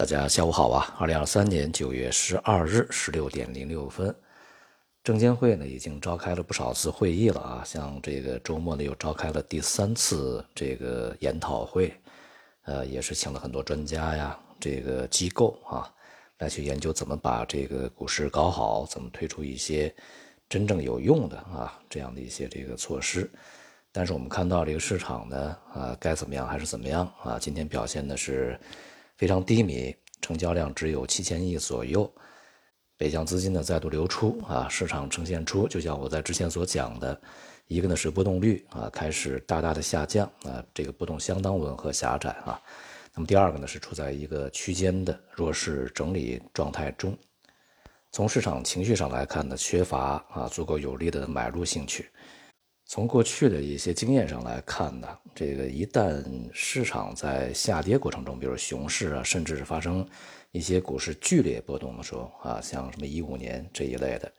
[0.00, 0.96] 大家下午好啊！
[0.98, 4.14] 二零二三年九月十二日十六点零六分，
[5.04, 11.92] 证监会呢已经召开了不少次会议了啊，像这个周末呢又召开了第三次这个研讨会，
[12.62, 15.92] 呃，也是请了很多专家呀，这个机构啊，
[16.38, 19.94] 来去研究怎么把这个股市搞好，怎么推出一些
[20.48, 23.30] 真正有用的啊这样的一些这个措施。
[23.92, 27.38] 但是我们看到这个市场呢，啊，该怎么样还是怎么样啊？
[27.38, 28.58] 今天表现的是。
[29.20, 32.10] 非常低迷，成交量只有七千亿左右，
[32.96, 37.20] 北向资金呢再度流出啊，市场呈现出就像我在之前所讲的，
[37.66, 42.58] 一个呢是波动率啊开始大大的下降啊，这个波动相当稳和狭窄啊，
[43.12, 47.14] 那么第二个呢是处在一个区间的弱势整理状态中，
[48.12, 52.08] 从市场情绪上来看呢，缺乏啊足够有力的买入兴趣。
[52.90, 60.04] 从过去的一些经验上来看呢，这个一旦市场在下跌过程中，比如熊市啊，甚至是发生
[60.50, 64.32] 一些股市剧烈波动的时候啊，像什么一五年这一类的，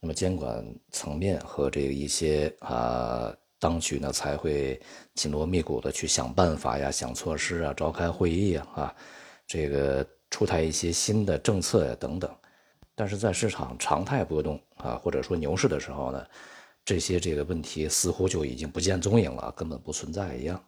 [0.00, 4.82] 那么监管层面和这个一些啊当局呢才会
[5.14, 8.94] 紧锣密鼓的去想办法呀、想措施啊、召开会议啊啊，
[9.46, 12.28] 这个出台一些新的政策呀等等。
[12.96, 16.26] 但是在市场常态波动啊，或者说牛市的时候呢？
[16.84, 20.62] 这些这个问题似乎就已经不见踪影了，根本不存在一样。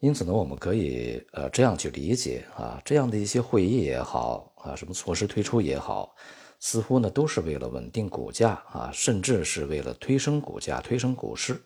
[0.00, 6.14] 因此呢，我们可以呃这样去理解啊，这样的一些会议也好啊，什么措施推出也好，
[6.60, 11.58] 似乎呢都是为了稳定股价啊，甚至是为了推升股价、推升股市。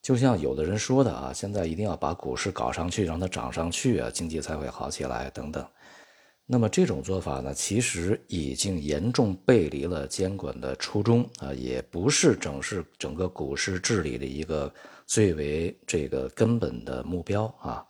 [0.00, 5.64] 就像有的人说的啊，现在一定要把股市搞上去，让它涨上去啊，经济才会好起来等等。
[6.52, 14.70] 那么这种做法呢，其实已经严重背离了监管的初衷啊，也不是整是整个股市治理的一个
[15.06, 17.82] 最为这个根本的目标啊，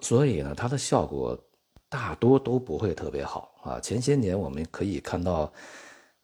[0.00, 1.40] 所以呢，它的效果
[1.88, 3.78] 大多都不会特别好啊。
[3.78, 5.52] 前些年我们可以看到，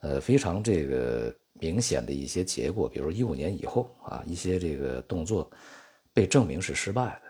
[0.01, 5.49] 呃，非常这个明显的一些结果，比如一五年以后啊，一些这个动作
[6.13, 7.28] 被证明是失败的。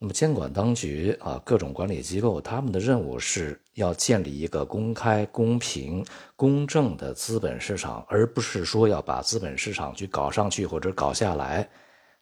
[0.00, 11.68] 那么，监管当局啊，各种管理机构，他们的任务是要建立一个公开、公平、公正的资本市场，而不是说要把资本市场去搞上去或者搞下来，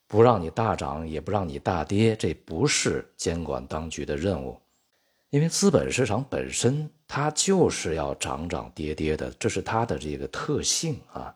[0.09, 4.58] 不让你大涨，也不让你大跌，这不是监管当局的任务。
[5.28, 11.34] 因为资本市场本身它就是要涨涨跌跌的，这是它的这个特性啊。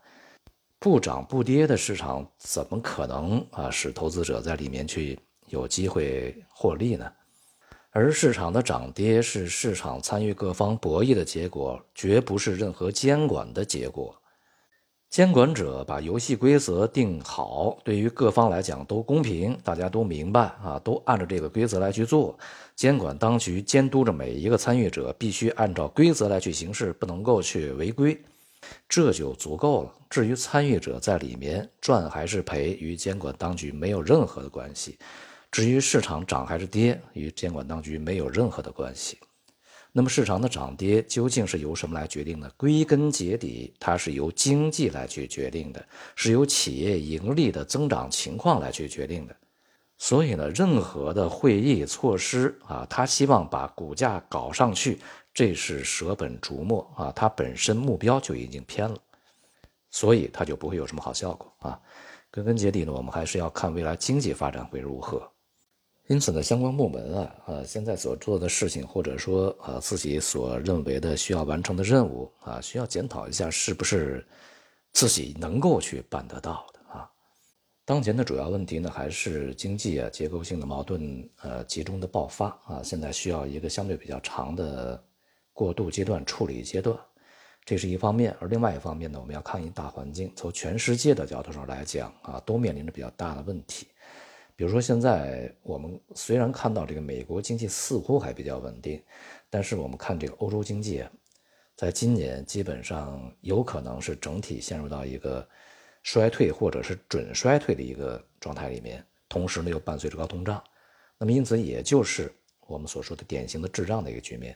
[0.79, 5.19] 不涨不跌的市场，怎么可能啊使投资者在里面去？
[5.51, 7.13] 有机会获利呢，
[7.91, 14.17] 而市场的涨跌是市场参与各方博弈的结果，绝不是任何监管的结果。
[15.09, 22.39] 监管者把游戏规则定好，对于各方来讲都公平，大家都明白啊，都按照这个规则来去做。
[22.77, 28.17] 监管当局监督着每一个参与者，必须按照规则来去行事，不能够去违规，
[28.89, 29.93] 这就足够了。
[30.09, 34.97] 至于参与者在里面赚还是赔，与监管当局没有任何的关系。
[35.51, 39.19] 至于市场涨还是跌，与监管当局没有任何的关系。
[39.93, 42.49] 那么市场的涨跌究竟是由什么来决定呢？
[42.57, 45.85] 归根结底，它是由经济来去决定的，
[46.15, 49.35] 是由企业盈利的增长情况来去决定的。
[49.99, 55.01] 所以呢，任何的会议措施啊，他希望把股价搞上去，
[55.35, 58.97] 这是舍本逐末啊，它本身目标就已经偏了，
[59.91, 61.81] 所以它就不会有什么好效果啊。
[62.31, 65.29] 归根结底呢，我们还是要看未来经济发展会如何。
[66.11, 74.27] 因此呢，相关部门啊，呃，现在所做的事情，或者说呃自己所认为的需要完成的任务啊，需要检讨一下是不是
[74.93, 77.09] 自己能够去办得到的啊。
[77.85, 85.01] 当前的主要问题呢，还是经济啊结构性的矛盾呃集中的爆发啊，现在需要一个相对比较长的
[85.53, 86.99] 过渡阶段处理阶段，
[87.65, 88.37] 这是一方面。
[88.41, 93.87] 而另外一方面呢，我们要看一大环境，从全世界的角度上来讲啊，都面临着比较大的问题。
[94.61, 99.03] 比如说，现在我们虽然看到这个美国经济似乎还比较稳定，
[99.49, 101.03] 但是我们看这个欧洲经济，
[101.75, 105.49] 在今年基本上有可能是整体陷入到一个
[106.03, 110.63] 衰退或者是准衰退的一个状态里面，同时呢又伴随着高通胀，
[111.17, 112.31] 那么因此也就是
[112.67, 114.55] 我们所说的典型的滞胀的一个局面。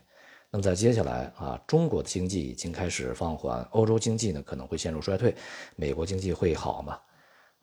[0.50, 5.34] 那么在接下来啊，中国的经济已经开始放缓，欧洲经济呢可能会陷入衰退，
[5.76, 7.00] 美国经济会好吗？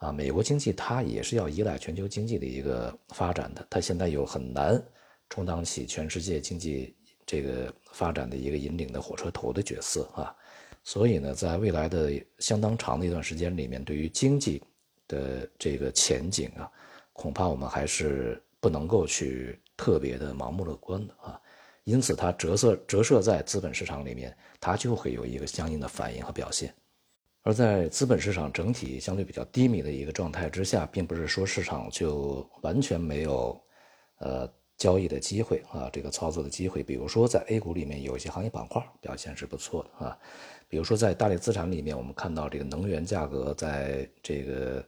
[0.02, 4.84] 啊，美国经济它也是要依赖全球经济的一个发展的，它现在又很难
[5.30, 10.36] 充当起全世界经济这个发展的一个引领的火车头的角色啊，
[10.84, 14.64] 所以呢，在未来的相当长的一段时间里面，对于经济
[15.08, 16.70] 的这个前景啊，
[17.14, 21.40] 恐怕我们还是不能够去特别的盲目乐观的啊，
[21.84, 26.74] 因此它折射折射在资本市场里面，它就会有一个相应的反应和表现。
[27.44, 33.60] 而在资本市场整体相对比较低迷的一个状态之下，并不是说市场就完全没有，
[34.20, 34.48] 呃，
[34.78, 36.84] 交易的机会啊，这个操作的机会。
[36.84, 40.16] 比如说在 A 股里面有一些行业板块表现是不错的啊，
[40.68, 44.86] 比如说在大类资产里面，我们看到这个能源价格在这个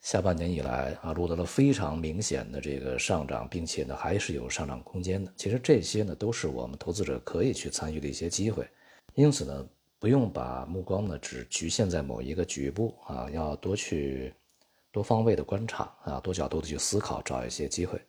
[0.00, 5.30] 下半年以来啊，录得了非常明显的这个上涨，并且呢还是有上涨空间的。
[5.36, 8.66] 其实这些呢都是我们投资者可以去参与的一些机会，
[9.14, 9.68] 因此呢。
[10.02, 14.34] 不用把目光呢只局限在某一个局部啊，要多去
[14.90, 18.02] 多方位的观察啊，多角度的去思考，找一些机会。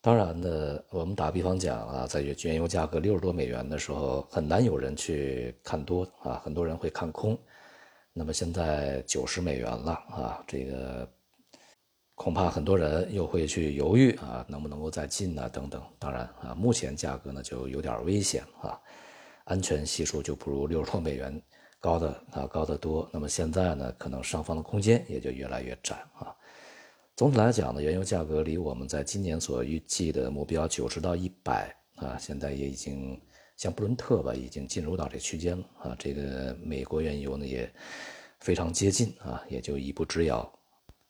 [0.00, 7.38] 当然呢，我们打比方讲啊，在原油价格六十多美元的时候，很难有人去看多啊，很多人会看空。
[8.14, 11.06] 那么现在九十美元了啊，这个
[12.14, 15.46] 恐怕很多人又会去犹豫啊，能不能够再进呢？
[15.50, 15.82] 等等。
[15.98, 18.80] 当然啊，目前价格呢就有点危险啊。
[19.48, 21.42] 安全系数就不如六十多美元
[21.80, 23.08] 高的啊高得多。
[23.12, 26.34] 那么现在呢，可能上方的空间也就越来越窄啊。
[27.16, 33.20] 总体来讲呢，原油价格离我们在今年所预计的目标九十到一百啊，现在也已经
[33.56, 35.96] 像布伦特吧，已经进入到这区间了啊。
[35.98, 37.72] 这个美国原油呢也
[38.40, 40.46] 非常接近啊，也就一步之遥。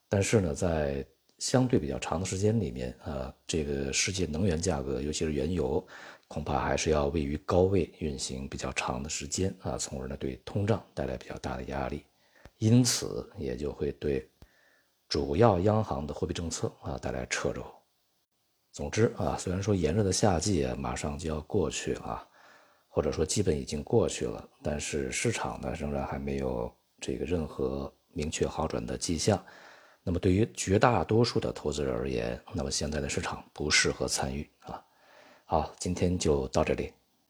[0.07, 1.05] 但是呢，在
[1.39, 5.85] 相对比较长的时间里面啊，这个世界能源价格，尤其是原油。
[6.29, 12.05] 恐怕还是要位于高位运行比较长的时间啊，从而呢对通胀带来比较大的压力，
[12.59, 14.29] 因此也就会对
[15.07, 17.65] 主要央行的货币政策啊带来掣肘。
[18.71, 22.23] 总之啊，虽然说炎热的夏季马上就要过去啊，
[22.87, 26.71] 或者说基本已经过去了，但是市场呢仍然还没有
[27.01, 29.43] 这个任何明确好转的迹象。
[30.03, 34.79] 那么对于绝大多数的投资人而言，那么现在的市场不适合参与啊。
[35.51, 36.93] 好，今天就到这里。